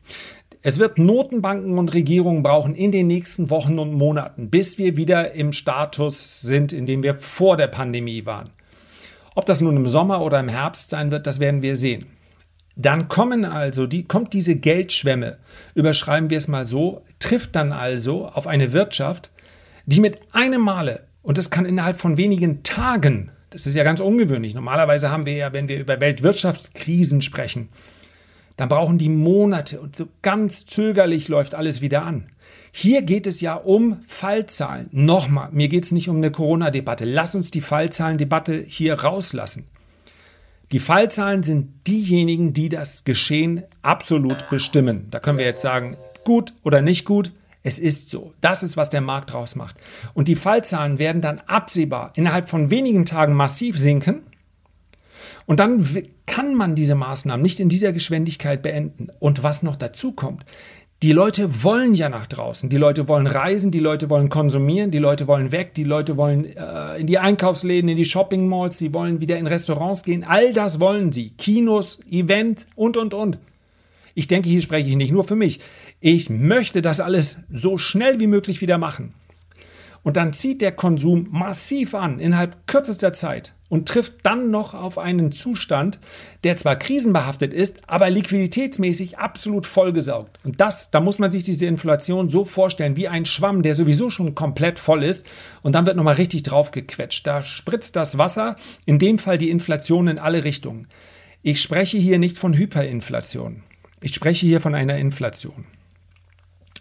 Es 0.62 0.81
wird 0.81 0.99
Notenbanken 0.99 1.78
und 1.78 1.95
Regierungen 1.95 2.43
brauchen 2.43 2.75
in 2.75 2.90
den 2.90 3.07
nächsten 3.07 3.50
Wochen 3.50 3.78
und 3.78 3.93
Monaten, 3.93 4.50
bis 4.50 4.76
wir 4.76 4.97
wieder 4.97 5.31
im 5.35 5.52
Status 5.52 6.40
sind, 6.40 6.73
in 6.73 6.87
dem 6.87 7.04
wir 7.04 7.14
vor 7.14 7.57
der 7.57 7.69
Pandemie 7.69 8.26
waren. 8.26 8.50
Ob 9.37 9.47
das 9.47 9.61
nun 9.61 9.76
im 9.76 9.87
Sommer 9.87 10.23
oder 10.23 10.40
im 10.40 10.49
Herbst 10.49 10.90
sein 10.90 11.12
wird, 11.12 11.28
das 11.28 11.38
werden 11.38 11.62
wir 11.62 11.76
sehen. 11.76 12.07
Dann 12.75 13.07
kommen 13.07 13.45
also 13.45 13.87
die, 13.87 14.02
kommt 14.02 14.33
diese 14.33 14.57
Geldschwemme, 14.57 15.38
überschreiben 15.76 16.31
wir 16.31 16.38
es 16.38 16.49
mal 16.49 16.64
so, 16.64 17.02
trifft 17.21 17.54
dann 17.54 17.71
also 17.71 18.26
auf 18.26 18.49
eine 18.49 18.73
Wirtschaft, 18.73 19.31
die 19.86 20.00
mit 20.00 20.18
einem 20.32 20.62
Male, 20.62 21.06
und 21.22 21.38
das 21.38 21.50
kann 21.50 21.64
innerhalb 21.64 21.98
von 21.98 22.16
wenigen 22.16 22.62
Tagen, 22.62 23.30
das 23.50 23.66
ist 23.66 23.76
ja 23.76 23.84
ganz 23.84 24.00
ungewöhnlich, 24.00 24.54
normalerweise 24.54 25.10
haben 25.10 25.26
wir 25.26 25.34
ja, 25.34 25.52
wenn 25.52 25.68
wir 25.68 25.78
über 25.78 26.00
Weltwirtschaftskrisen 26.00 27.22
sprechen, 27.22 27.68
dann 28.56 28.68
brauchen 28.68 28.98
die 28.98 29.08
Monate 29.08 29.80
und 29.80 29.96
so 29.96 30.06
ganz 30.22 30.66
zögerlich 30.66 31.28
läuft 31.28 31.54
alles 31.54 31.80
wieder 31.80 32.04
an. 32.04 32.26
Hier 32.70 33.02
geht 33.02 33.26
es 33.26 33.40
ja 33.40 33.54
um 33.54 34.00
Fallzahlen. 34.06 34.88
Nochmal, 34.90 35.48
mir 35.52 35.68
geht 35.68 35.84
es 35.84 35.92
nicht 35.92 36.08
um 36.08 36.16
eine 36.16 36.30
Corona-Debatte. 36.30 37.04
Lass 37.04 37.34
uns 37.34 37.50
die 37.50 37.60
Fallzahlendebatte 37.60 38.64
hier 38.66 38.94
rauslassen. 38.94 39.66
Die 40.72 40.80
Fallzahlen 40.80 41.44
sind 41.44 41.86
diejenigen, 41.86 42.52
die 42.52 42.68
das 42.68 43.04
Geschehen 43.04 43.62
absolut 43.82 44.48
bestimmen. 44.48 45.06
Da 45.10 45.20
können 45.20 45.38
wir 45.38 45.44
jetzt 45.44 45.62
sagen, 45.62 45.96
gut 46.24 46.52
oder 46.64 46.82
nicht 46.82 47.04
gut. 47.04 47.30
Es 47.64 47.78
ist 47.78 48.11
so. 48.11 48.35
Das 48.42 48.62
ist, 48.62 48.76
was 48.76 48.90
der 48.90 49.00
Markt 49.00 49.33
draus 49.33 49.56
macht. 49.56 49.76
Und 50.12 50.28
die 50.28 50.37
Fallzahlen 50.37 50.99
werden 50.99 51.23
dann 51.23 51.40
absehbar 51.47 52.12
innerhalb 52.14 52.49
von 52.49 52.71
wenigen 52.71 53.06
Tagen 53.06 53.35
massiv 53.35 53.78
sinken. 53.78 54.21
Und 55.47 55.61
dann 55.61 55.87
kann 56.26 56.54
man 56.54 56.75
diese 56.75 56.94
Maßnahmen 56.94 57.42
nicht 57.42 57.61
in 57.61 57.71
dieser 57.71 57.92
Geschwindigkeit 57.92 58.62
beenden. 58.62 59.09
Und 59.18 59.42
was 59.42 59.62
noch 59.62 59.76
dazu 59.76 60.12
kommt, 60.12 60.44
die 61.02 61.12
Leute 61.12 61.64
wollen 61.64 61.94
ja 61.94 62.11
nach 62.11 62.26
draußen. 62.26 62.68
Die 62.68 62.76
Leute 62.76 63.09
wollen 63.09 63.26
reisen, 63.26 63.71
die 63.71 63.80
Leute 63.80 64.11
wollen 64.11 64.28
konsumieren, 64.28 64.90
die 64.90 64.99
Leute 64.99 65.26
wollen 65.26 65.50
weg, 65.50 65.75
die 65.75 65.85
Leute 65.85 66.16
wollen 66.18 66.44
äh, 66.44 66.97
in 66.99 67.06
die 67.06 67.18
Einkaufsläden, 67.18 67.88
in 67.88 67.97
die 67.97 68.04
Shopping 68.04 68.47
Malls, 68.47 68.78
sie 68.78 68.94
wollen 68.94 69.21
wieder 69.21 69.38
in 69.38 69.47
Restaurants 69.47 70.02
gehen. 70.02 70.25
All 70.25 70.52
das 70.52 70.80
wollen 70.80 71.12
sie. 71.12 71.30
Kinos, 71.30 72.00
Events 72.11 72.66
und, 72.75 72.97
und, 72.97 73.14
und. 73.14 73.38
Ich 74.14 74.28
denke, 74.28 74.49
hier 74.49 74.62
spreche 74.62 74.88
ich 74.88 74.97
nicht 74.97 75.12
nur 75.12 75.25
für 75.25 75.35
mich. 75.35 75.61
Ich 76.06 76.28
möchte 76.28 76.82
das 76.82 77.00
alles 77.00 77.38
so 77.50 77.78
schnell 77.78 78.20
wie 78.20 78.26
möglich 78.26 78.61
wieder 78.61 78.76
machen. 78.76 79.14
Und 80.02 80.18
dann 80.18 80.34
zieht 80.34 80.61
der 80.61 80.73
Konsum 80.73 81.28
massiv 81.30 81.94
an 81.94 82.20
innerhalb 82.20 82.66
kürzester 82.66 83.14
Zeit 83.14 83.54
und 83.70 83.88
trifft 83.88 84.16
dann 84.23 84.50
noch 84.50 84.75
auf 84.75 84.99
einen 84.99 85.32
Zustand, 85.32 85.99
der 86.44 86.56
zwar 86.56 86.76
krisenbehaftet 86.76 87.54
ist, 87.54 87.80
aber 87.87 88.11
liquiditätsmäßig 88.11 89.16
absolut 89.16 89.64
vollgesaugt. 89.64 90.40
Und 90.44 90.61
das, 90.61 90.90
da 90.90 91.00
muss 91.00 91.18
man 91.18 91.30
sich 91.30 91.42
diese 91.42 91.64
Inflation 91.64 92.28
so 92.28 92.44
vorstellen 92.44 92.99
wie 92.99 93.08
ein 93.08 93.25
Schwamm, 93.25 93.62
der 93.62 93.73
sowieso 93.73 94.11
schon 94.11 94.34
komplett 94.34 94.78
voll 94.78 95.04
ist 95.04 95.25
und 95.62 95.73
dann 95.73 95.87
wird 95.87 95.96
nochmal 95.96 96.16
richtig 96.16 96.42
draufgequetscht. 96.42 97.26
Da 97.26 97.40
spritzt 97.40 97.96
das 97.96 98.18
Wasser, 98.18 98.56
in 98.84 98.99
dem 98.99 99.18
Fall 99.18 99.38
die 99.38 99.49
Inflation 99.49 100.08
in 100.08 100.18
alle 100.18 100.44
Richtungen. 100.44 100.87
Ich 101.40 101.62
spreche 101.62 101.96
hier 101.96 102.18
nicht 102.18 102.37
von 102.37 102.52
Hyperinflation. 102.52 103.62
Ich 104.02 104.14
spreche 104.14 104.44
hier 104.44 104.61
von 104.61 104.75
einer 104.75 104.99
Inflation. 104.99 105.64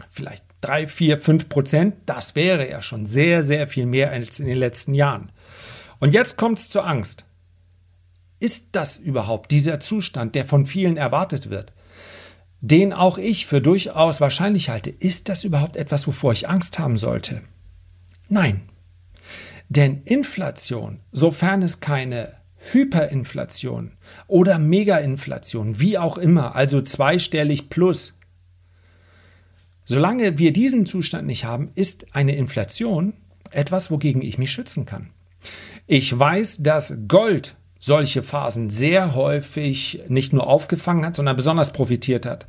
Vielleicht 0.10 0.46
3, 0.62 0.88
4, 0.88 1.18
5 1.20 1.50
Prozent, 1.50 1.96
das 2.06 2.36
wäre 2.36 2.70
ja 2.70 2.82
schon 2.82 3.06
sehr, 3.06 3.44
sehr 3.44 3.68
viel 3.68 3.86
mehr 3.86 4.12
als 4.12 4.40
in 4.40 4.48
den 4.48 4.58
letzten 4.58 4.94
Jahren. 4.94 5.32
Und 6.00 6.14
jetzt 6.14 6.38
kommt 6.38 6.60
es 6.60 6.70
zur 6.70 6.86
Angst. 6.86 7.26
Ist 8.40 8.70
das 8.74 8.98
überhaupt 8.98 9.52
dieser 9.52 9.80
Zustand, 9.80 10.36
der 10.36 10.46
von 10.46 10.66
vielen 10.66 10.98
erwartet 10.98 11.50
wird, 11.50 11.74
den 12.62 12.94
auch 12.94 13.18
ich 13.18 13.46
für 13.46 13.62
durchaus 13.62 14.20
wahrscheinlich 14.20 14.70
halte? 14.70 14.90
Ist 14.90 15.30
das 15.30 15.44
überhaupt 15.44 15.78
etwas, 15.78 16.08
wovor 16.08 16.34
ich 16.34 16.50
Angst 16.50 16.80
haben 16.80 16.98
sollte? 16.98 17.42
Nein. 18.30 18.70
Denn 19.70 20.02
Inflation, 20.04 21.00
sofern 21.12 21.62
es 21.62 21.80
keine 21.80 22.32
Hyperinflation 22.72 23.94
oder 24.28 24.60
Megainflation, 24.60 25.80
wie 25.80 25.98
auch 25.98 26.18
immer, 26.18 26.56
also 26.56 26.82
zweistellig 26.82 27.70
plus, 27.70 28.14
Solange 29.86 30.38
wir 30.38 30.54
diesen 30.54 30.86
Zustand 30.86 31.28
nicht 31.28 31.46
haben, 31.46 31.72
ist 31.76 32.16
eine 32.16 32.36
Inflation 32.36 33.14
etwas, 33.52 33.92
wogegen 33.92 34.22
ich 34.22 34.38
mich 34.38 34.52
schützen 34.52 34.86
kann. 34.86 35.10
Ich 35.88 36.18
weiß, 36.18 36.60
dass 36.64 36.96
Gold 37.08 37.56
solche 37.78 38.24
Phasen 38.24 38.70
sehr 38.70 39.14
häufig 39.14 40.02
nicht 40.08 40.32
nur 40.32 40.48
aufgefangen 40.48 41.06
hat, 41.06 41.18
sondern 41.18 41.36
besonders 41.36 41.74
profitiert 41.74 42.26
hat. 42.26 42.48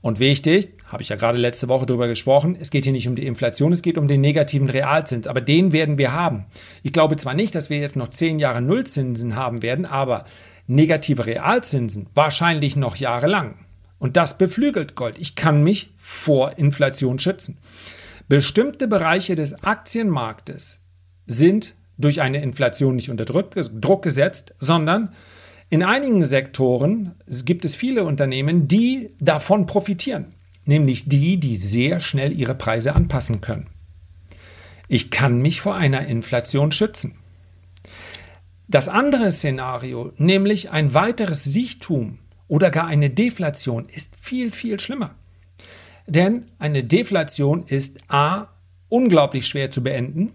Und 0.00 0.18
wichtig, 0.18 0.72
habe 0.88 1.02
ich 1.02 1.10
ja 1.10 1.16
gerade 1.16 1.38
letzte 1.38 1.68
Woche 1.68 1.86
darüber 1.86 2.08
gesprochen, 2.08 2.56
es 2.60 2.72
geht 2.72 2.84
hier 2.84 2.92
nicht 2.92 3.06
um 3.06 3.14
die 3.14 3.26
Inflation, 3.26 3.72
es 3.72 3.82
geht 3.82 3.96
um 3.96 4.08
den 4.08 4.20
negativen 4.20 4.68
Realzins, 4.68 5.28
aber 5.28 5.40
den 5.40 5.72
werden 5.72 5.96
wir 5.96 6.12
haben. 6.12 6.46
Ich 6.82 6.92
glaube 6.92 7.16
zwar 7.16 7.34
nicht, 7.34 7.54
dass 7.54 7.70
wir 7.70 7.78
jetzt 7.78 7.94
noch 7.94 8.08
zehn 8.08 8.40
Jahre 8.40 8.60
Nullzinsen 8.60 9.36
haben 9.36 9.62
werden, 9.62 9.86
aber 9.86 10.24
negative 10.66 11.26
Realzinsen 11.26 12.08
wahrscheinlich 12.14 12.74
noch 12.74 12.96
jahrelang. 12.96 13.54
Und 14.02 14.16
das 14.16 14.36
beflügelt 14.36 14.96
Gold. 14.96 15.16
Ich 15.20 15.36
kann 15.36 15.62
mich 15.62 15.92
vor 15.96 16.58
Inflation 16.58 17.20
schützen. 17.20 17.58
Bestimmte 18.26 18.88
Bereiche 18.88 19.36
des 19.36 19.62
Aktienmarktes 19.62 20.80
sind 21.28 21.76
durch 21.98 22.20
eine 22.20 22.42
Inflation 22.42 22.96
nicht 22.96 23.10
unter 23.10 23.24
Druck 23.24 24.02
gesetzt, 24.02 24.54
sondern 24.58 25.10
in 25.70 25.84
einigen 25.84 26.24
Sektoren 26.24 27.14
gibt 27.44 27.64
es 27.64 27.76
viele 27.76 28.02
Unternehmen, 28.02 28.66
die 28.66 29.10
davon 29.20 29.66
profitieren, 29.66 30.34
nämlich 30.64 31.08
die, 31.08 31.38
die 31.38 31.54
sehr 31.54 32.00
schnell 32.00 32.36
ihre 32.36 32.56
Preise 32.56 32.96
anpassen 32.96 33.40
können. 33.40 33.68
Ich 34.88 35.12
kann 35.12 35.40
mich 35.40 35.60
vor 35.60 35.76
einer 35.76 36.08
Inflation 36.08 36.72
schützen. 36.72 37.14
Das 38.66 38.88
andere 38.88 39.30
Szenario, 39.30 40.12
nämlich 40.16 40.72
ein 40.72 40.92
weiteres 40.92 41.44
Siechtum 41.44 42.18
oder 42.48 42.70
gar 42.70 42.86
eine 42.86 43.10
Deflation 43.10 43.86
ist 43.88 44.16
viel, 44.20 44.50
viel 44.50 44.78
schlimmer. 44.80 45.14
Denn 46.06 46.46
eine 46.58 46.84
Deflation 46.84 47.64
ist 47.66 47.98
a 48.08 48.48
unglaublich 48.88 49.46
schwer 49.46 49.70
zu 49.70 49.82
beenden. 49.82 50.32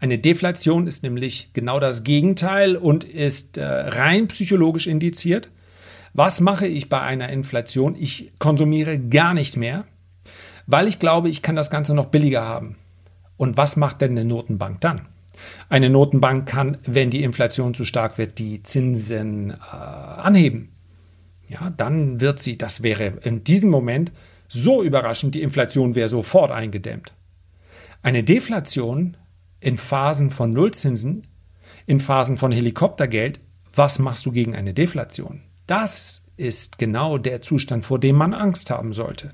Eine 0.00 0.18
Deflation 0.18 0.86
ist 0.86 1.02
nämlich 1.02 1.50
genau 1.52 1.80
das 1.80 2.04
Gegenteil 2.04 2.76
und 2.76 3.04
ist 3.04 3.58
äh, 3.58 3.64
rein 3.64 4.28
psychologisch 4.28 4.86
indiziert. 4.86 5.50
Was 6.14 6.40
mache 6.40 6.66
ich 6.66 6.88
bei 6.88 7.00
einer 7.00 7.28
Inflation? 7.28 7.96
Ich 7.98 8.32
konsumiere 8.38 8.98
gar 8.98 9.34
nicht 9.34 9.56
mehr, 9.56 9.84
weil 10.66 10.88
ich 10.88 10.98
glaube, 10.98 11.28
ich 11.28 11.42
kann 11.42 11.56
das 11.56 11.70
Ganze 11.70 11.94
noch 11.94 12.06
billiger 12.06 12.46
haben. 12.46 12.76
Und 13.36 13.56
was 13.56 13.76
macht 13.76 14.00
denn 14.00 14.12
eine 14.12 14.24
Notenbank 14.24 14.80
dann? 14.80 15.02
Eine 15.68 15.90
Notenbank 15.90 16.48
kann, 16.48 16.78
wenn 16.84 17.10
die 17.10 17.22
Inflation 17.22 17.74
zu 17.74 17.84
stark 17.84 18.18
wird, 18.18 18.38
die 18.38 18.62
Zinsen 18.62 19.50
äh, 19.50 19.54
anheben. 19.76 20.70
Ja, 21.48 21.70
dann 21.76 22.20
wird 22.20 22.38
sie, 22.38 22.58
das 22.58 22.82
wäre 22.82 23.14
in 23.22 23.42
diesem 23.42 23.70
Moment 23.70 24.12
so 24.48 24.82
überraschend, 24.82 25.34
die 25.34 25.42
Inflation 25.42 25.94
wäre 25.94 26.08
sofort 26.08 26.50
eingedämmt. 26.50 27.12
Eine 28.02 28.22
Deflation 28.22 29.16
in 29.60 29.76
Phasen 29.76 30.30
von 30.30 30.50
Nullzinsen, 30.50 31.26
in 31.86 32.00
Phasen 32.00 32.36
von 32.36 32.52
Helikoptergeld, 32.52 33.40
was 33.74 33.98
machst 33.98 34.26
du 34.26 34.32
gegen 34.32 34.54
eine 34.54 34.74
Deflation? 34.74 35.40
Das 35.66 36.24
ist 36.36 36.78
genau 36.78 37.18
der 37.18 37.42
Zustand, 37.42 37.84
vor 37.84 37.98
dem 37.98 38.16
man 38.16 38.34
Angst 38.34 38.70
haben 38.70 38.92
sollte. 38.92 39.32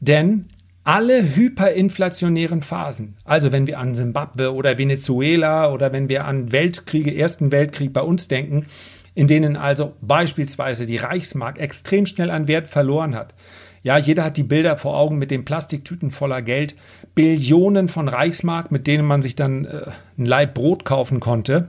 Denn 0.00 0.48
alle 0.82 1.34
hyperinflationären 1.34 2.62
Phasen, 2.62 3.16
also 3.24 3.52
wenn 3.52 3.66
wir 3.66 3.78
an 3.78 3.94
Simbabwe 3.94 4.52
oder 4.52 4.76
Venezuela 4.76 5.72
oder 5.72 5.92
wenn 5.92 6.08
wir 6.08 6.26
an 6.26 6.52
Weltkriege, 6.52 7.14
Ersten 7.14 7.52
Weltkrieg 7.52 7.92
bei 7.92 8.02
uns 8.02 8.28
denken, 8.28 8.66
in 9.14 9.26
denen 9.26 9.56
also 9.56 9.94
beispielsweise 10.00 10.86
die 10.86 10.96
Reichsmark 10.96 11.58
extrem 11.58 12.06
schnell 12.06 12.30
an 12.30 12.48
Wert 12.48 12.66
verloren 12.66 13.14
hat. 13.14 13.34
Ja, 13.82 13.98
jeder 13.98 14.24
hat 14.24 14.38
die 14.38 14.42
Bilder 14.42 14.76
vor 14.76 14.96
Augen 14.96 15.18
mit 15.18 15.30
den 15.30 15.44
Plastiktüten 15.44 16.10
voller 16.10 16.40
Geld, 16.40 16.74
Billionen 17.14 17.88
von 17.88 18.08
Reichsmark, 18.08 18.72
mit 18.72 18.86
denen 18.86 19.06
man 19.06 19.20
sich 19.20 19.36
dann 19.36 19.66
äh, 19.66 19.82
ein 20.18 20.24
Leib 20.24 20.54
Brot 20.54 20.84
kaufen 20.84 21.20
konnte. 21.20 21.68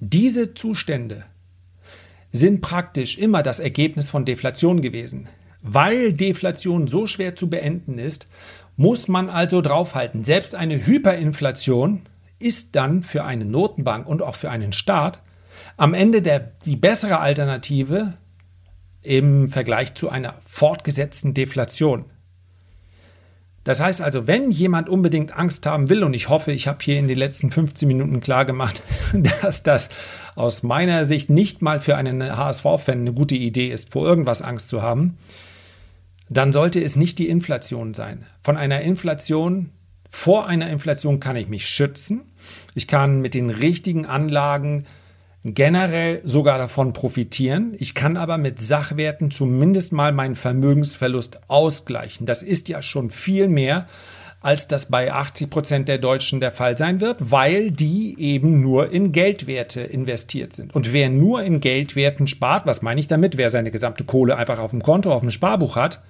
Diese 0.00 0.54
Zustände 0.54 1.24
sind 2.30 2.60
praktisch 2.60 3.16
immer 3.16 3.42
das 3.42 3.58
Ergebnis 3.58 4.10
von 4.10 4.24
Deflation 4.26 4.82
gewesen. 4.82 5.28
Weil 5.62 6.12
Deflation 6.12 6.86
so 6.86 7.06
schwer 7.06 7.34
zu 7.34 7.48
beenden 7.48 7.98
ist, 7.98 8.28
muss 8.76 9.08
man 9.08 9.28
also 9.30 9.60
draufhalten. 9.60 10.22
Selbst 10.22 10.54
eine 10.54 10.86
Hyperinflation 10.86 12.02
ist 12.38 12.76
dann 12.76 13.02
für 13.02 13.24
eine 13.24 13.44
Notenbank 13.44 14.06
und 14.06 14.22
auch 14.22 14.36
für 14.36 14.50
einen 14.50 14.72
Staat 14.72 15.22
am 15.78 15.94
Ende 15.94 16.20
der, 16.20 16.40
die 16.66 16.76
bessere 16.76 17.20
Alternative 17.20 18.14
im 19.00 19.48
Vergleich 19.48 19.94
zu 19.94 20.10
einer 20.10 20.34
fortgesetzten 20.44 21.32
Deflation. 21.32 22.04
Das 23.64 23.80
heißt 23.80 24.02
also, 24.02 24.26
wenn 24.26 24.50
jemand 24.50 24.88
unbedingt 24.88 25.36
Angst 25.36 25.66
haben 25.66 25.88
will, 25.88 26.02
und 26.02 26.14
ich 26.14 26.28
hoffe, 26.28 26.52
ich 26.52 26.66
habe 26.66 26.78
hier 26.82 26.98
in 26.98 27.06
den 27.06 27.18
letzten 27.18 27.50
15 27.50 27.86
Minuten 27.86 28.20
klar 28.20 28.44
gemacht, 28.44 28.82
dass 29.40 29.62
das 29.62 29.88
aus 30.34 30.62
meiner 30.62 31.04
Sicht 31.04 31.30
nicht 31.30 31.62
mal 31.62 31.78
für 31.78 31.96
einen 31.96 32.36
HSV-Fan 32.36 33.00
eine 33.00 33.12
gute 33.12 33.36
Idee 33.36 33.68
ist, 33.68 33.92
vor 33.92 34.06
irgendwas 34.06 34.42
Angst 34.42 34.68
zu 34.68 34.82
haben, 34.82 35.16
dann 36.28 36.52
sollte 36.52 36.82
es 36.82 36.96
nicht 36.96 37.18
die 37.18 37.28
Inflation 37.28 37.94
sein. 37.94 38.26
Von 38.42 38.56
einer 38.56 38.80
Inflation, 38.80 39.70
vor 40.10 40.46
einer 40.46 40.70
Inflation 40.70 41.20
kann 41.20 41.36
ich 41.36 41.48
mich 41.48 41.68
schützen. 41.68 42.22
Ich 42.74 42.88
kann 42.88 43.20
mit 43.20 43.34
den 43.34 43.50
richtigen 43.50 44.06
Anlagen 44.06 44.86
generell 45.44 46.20
sogar 46.24 46.58
davon 46.58 46.92
profitieren. 46.92 47.74
Ich 47.78 47.94
kann 47.94 48.16
aber 48.16 48.38
mit 48.38 48.60
Sachwerten 48.60 49.30
zumindest 49.30 49.92
mal 49.92 50.12
meinen 50.12 50.34
Vermögensverlust 50.34 51.40
ausgleichen. 51.48 52.26
Das 52.26 52.42
ist 52.42 52.68
ja 52.68 52.82
schon 52.82 53.10
viel 53.10 53.48
mehr, 53.48 53.86
als 54.40 54.68
das 54.68 54.86
bei 54.86 55.12
80 55.12 55.50
Prozent 55.50 55.88
der 55.88 55.98
Deutschen 55.98 56.40
der 56.40 56.52
Fall 56.52 56.78
sein 56.78 57.00
wird, 57.00 57.30
weil 57.30 57.70
die 57.70 58.16
eben 58.20 58.60
nur 58.60 58.92
in 58.92 59.10
Geldwerte 59.12 59.80
investiert 59.80 60.52
sind. 60.52 60.74
Und 60.74 60.92
wer 60.92 61.08
nur 61.08 61.42
in 61.42 61.60
Geldwerten 61.60 62.26
spart, 62.26 62.66
was 62.66 62.82
meine 62.82 63.00
ich 63.00 63.08
damit? 63.08 63.36
Wer 63.36 63.50
seine 63.50 63.70
gesamte 63.70 64.04
Kohle 64.04 64.36
einfach 64.36 64.60
auf 64.60 64.70
dem 64.70 64.82
Konto, 64.82 65.12
auf 65.12 65.22
dem 65.22 65.30
Sparbuch 65.30 65.76
hat, 65.76 66.02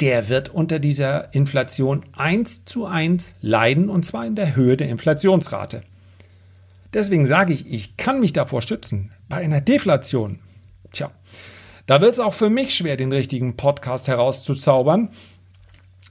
der 0.00 0.28
wird 0.28 0.50
unter 0.50 0.78
dieser 0.78 1.34
Inflation 1.34 2.02
eins 2.16 2.64
zu 2.64 2.86
eins 2.86 3.36
leiden 3.40 3.88
und 3.88 4.04
zwar 4.04 4.26
in 4.26 4.36
der 4.36 4.54
Höhe 4.54 4.76
der 4.76 4.88
Inflationsrate. 4.88 5.82
Deswegen 6.94 7.26
sage 7.26 7.52
ich, 7.52 7.66
ich 7.66 7.96
kann 7.96 8.20
mich 8.20 8.32
davor 8.32 8.62
schützen. 8.62 9.12
Bei 9.28 9.36
einer 9.36 9.60
Deflation, 9.60 10.38
tja, 10.92 11.10
da 11.86 12.00
wird 12.00 12.12
es 12.12 12.20
auch 12.20 12.34
für 12.34 12.50
mich 12.50 12.74
schwer, 12.74 12.96
den 12.96 13.12
richtigen 13.12 13.56
Podcast 13.56 14.08
herauszuzaubern. 14.08 15.10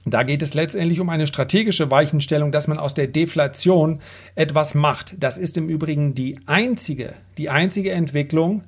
Da 0.04 0.22
geht 0.22 0.42
es 0.42 0.54
letztendlich 0.54 1.00
um 1.00 1.08
eine 1.08 1.26
strategische 1.26 1.90
Weichenstellung, 1.90 2.52
dass 2.52 2.68
man 2.68 2.78
aus 2.78 2.94
der 2.94 3.08
Deflation 3.08 4.00
etwas 4.34 4.74
macht. 4.74 5.14
Das 5.18 5.38
ist 5.38 5.56
im 5.56 5.68
Übrigen 5.68 6.14
die 6.14 6.38
einzige, 6.46 7.14
die 7.36 7.50
einzige 7.50 7.92
Entwicklung, 7.92 8.64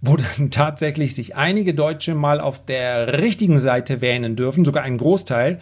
wo 0.00 0.16
dann 0.16 0.50
tatsächlich 0.50 1.14
sich 1.14 1.34
einige 1.36 1.74
Deutsche 1.74 2.14
mal 2.14 2.40
auf 2.40 2.64
der 2.64 3.20
richtigen 3.20 3.58
Seite 3.58 4.00
wähnen 4.00 4.36
dürfen, 4.36 4.64
sogar 4.64 4.84
ein 4.84 4.98
Großteil. 4.98 5.58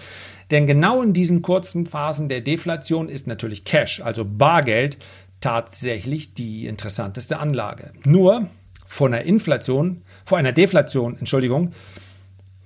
Denn 0.51 0.67
genau 0.67 1.03
in 1.03 1.15
diesen 1.15 1.41
kurzen 1.41 1.87
Phasen 1.87 2.29
der 2.29 2.43
Deflation 2.43 3.09
ist 3.09 3.27
natürlich 3.27 3.65
Cash, 3.65 4.03
also 4.03 4.27
Bargeld, 4.27 4.99
tatsächlich 5.43 6.33
die 6.33 6.67
interessanteste 6.67 7.39
Anlage. 7.39 7.93
Nur 8.07 8.49
vor 8.87 9.09
einer 9.09 9.23
Inflation, 9.23 10.03
vor 10.25 10.39
einer 10.39 10.53
Deflation, 10.53 11.19
Entschuldigung, 11.19 11.73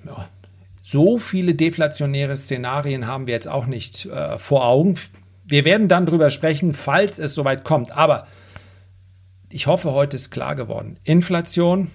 ja, 0.04 0.28
so 0.82 1.18
viele 1.18 1.56
deflationäre 1.56 2.36
Szenarien 2.36 3.08
haben 3.08 3.26
wir 3.26 3.34
jetzt 3.34 3.48
auch 3.48 3.66
nicht 3.66 4.06
äh, 4.06 4.38
vor 4.38 4.64
Augen. 4.64 4.96
Wir 5.44 5.64
werden 5.64 5.88
dann 5.88 6.06
drüber 6.06 6.30
sprechen, 6.30 6.74
falls 6.74 7.18
es 7.18 7.34
soweit 7.34 7.64
kommt. 7.64 7.90
Aber 7.90 8.28
ich 9.48 9.66
hoffe, 9.66 9.92
heute 9.92 10.14
ist 10.14 10.30
klar 10.30 10.54
geworden. 10.54 10.98
Inflation, 11.02 11.90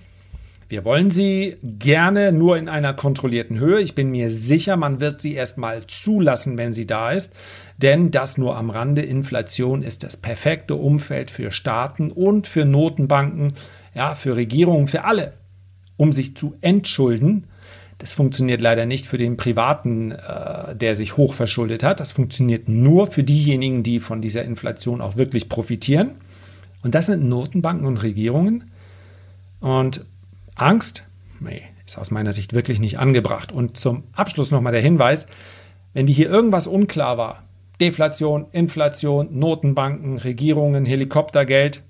wir 0.71 0.85
wollen 0.85 1.11
sie 1.11 1.57
gerne 1.61 2.31
nur 2.31 2.57
in 2.57 2.69
einer 2.69 2.93
kontrollierten 2.93 3.59
Höhe. 3.59 3.81
Ich 3.81 3.93
bin 3.93 4.09
mir 4.09 4.31
sicher, 4.31 4.77
man 4.77 5.01
wird 5.01 5.19
sie 5.19 5.33
erstmal 5.33 5.85
zulassen, 5.85 6.57
wenn 6.57 6.71
sie 6.71 6.87
da 6.87 7.11
ist. 7.11 7.33
Denn 7.77 8.09
das 8.09 8.37
nur 8.37 8.55
am 8.55 8.69
Rande, 8.69 9.01
Inflation 9.01 9.83
ist 9.83 10.03
das 10.03 10.15
perfekte 10.15 10.75
Umfeld 10.75 11.29
für 11.29 11.51
Staaten 11.51 12.09
und 12.09 12.47
für 12.47 12.63
Notenbanken, 12.63 13.51
ja, 13.93 14.15
für 14.15 14.37
Regierungen, 14.37 14.87
für 14.87 15.03
alle, 15.03 15.33
um 15.97 16.13
sich 16.13 16.37
zu 16.37 16.55
entschulden. 16.61 17.47
Das 17.97 18.13
funktioniert 18.13 18.61
leider 18.61 18.85
nicht 18.85 19.07
für 19.07 19.17
den 19.17 19.35
Privaten, 19.35 20.11
äh, 20.13 20.73
der 20.73 20.95
sich 20.95 21.17
hoch 21.17 21.33
verschuldet 21.33 21.83
hat. 21.83 21.99
Das 21.99 22.13
funktioniert 22.13 22.69
nur 22.69 23.07
für 23.07 23.23
diejenigen, 23.23 23.83
die 23.83 23.99
von 23.99 24.21
dieser 24.21 24.45
Inflation 24.45 25.01
auch 25.01 25.17
wirklich 25.17 25.49
profitieren. 25.49 26.11
Und 26.81 26.95
das 26.95 27.07
sind 27.07 27.27
Notenbanken 27.27 27.85
und 27.85 28.03
Regierungen. 28.03 28.71
Und 29.59 30.05
Angst, 30.61 31.07
nee, 31.39 31.63
ist 31.85 31.97
aus 31.97 32.11
meiner 32.11 32.33
Sicht 32.33 32.53
wirklich 32.53 32.79
nicht 32.79 32.99
angebracht. 32.99 33.51
Und 33.51 33.77
zum 33.77 34.03
Abschluss 34.13 34.51
nochmal 34.51 34.73
der 34.73 34.81
Hinweis, 34.81 35.25
wenn 35.93 36.05
dir 36.05 36.13
hier 36.13 36.29
irgendwas 36.29 36.67
unklar 36.67 37.17
war, 37.17 37.41
Deflation, 37.79 38.45
Inflation, 38.51 39.29
Notenbanken, 39.37 40.19
Regierungen, 40.19 40.85
Helikoptergeld, 40.85 41.81